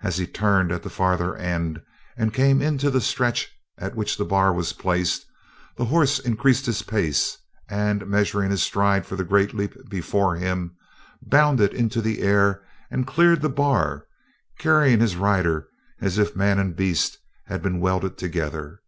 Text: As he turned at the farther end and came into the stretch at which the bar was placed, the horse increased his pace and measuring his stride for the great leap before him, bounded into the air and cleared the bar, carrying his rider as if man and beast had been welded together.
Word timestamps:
As 0.00 0.16
he 0.18 0.28
turned 0.28 0.70
at 0.70 0.84
the 0.84 0.88
farther 0.88 1.34
end 1.34 1.82
and 2.16 2.32
came 2.32 2.62
into 2.62 2.88
the 2.88 3.00
stretch 3.00 3.48
at 3.76 3.96
which 3.96 4.16
the 4.16 4.24
bar 4.24 4.52
was 4.52 4.72
placed, 4.72 5.26
the 5.76 5.86
horse 5.86 6.20
increased 6.20 6.66
his 6.66 6.82
pace 6.82 7.36
and 7.68 8.06
measuring 8.06 8.52
his 8.52 8.62
stride 8.62 9.04
for 9.06 9.16
the 9.16 9.24
great 9.24 9.54
leap 9.54 9.74
before 9.90 10.36
him, 10.36 10.76
bounded 11.20 11.74
into 11.74 12.00
the 12.00 12.20
air 12.20 12.62
and 12.92 13.08
cleared 13.08 13.42
the 13.42 13.48
bar, 13.48 14.06
carrying 14.60 15.00
his 15.00 15.16
rider 15.16 15.66
as 16.00 16.16
if 16.16 16.36
man 16.36 16.60
and 16.60 16.76
beast 16.76 17.18
had 17.46 17.60
been 17.60 17.80
welded 17.80 18.16
together. 18.16 18.82